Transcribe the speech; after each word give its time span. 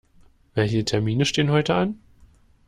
Welche 0.55 0.83
Termine 0.83 1.25
stehen 1.25 1.51
heute 1.51 1.75
an? 1.75 1.99